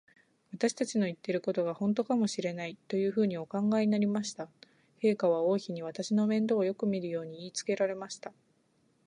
[0.51, 4.49] 私たちの言ってることが、ほんとかもしれない、というふうにお考えになりました。
[5.03, 8.33] 陛下は王妃に、私の面倒をよくみるように言いつけられました。